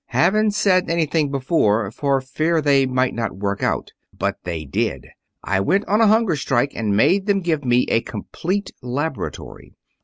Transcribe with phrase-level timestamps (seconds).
[0.07, 5.05] Haven't said anything before, for fear things might not work out, but they did.
[5.43, 9.75] I went on a hunger strike and made them give me a complete laboratory.